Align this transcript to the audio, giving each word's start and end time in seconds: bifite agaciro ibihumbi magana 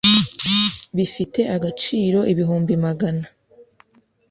bifite 0.95 1.39
agaciro 1.55 2.19
ibihumbi 2.31 2.73
magana 2.85 3.25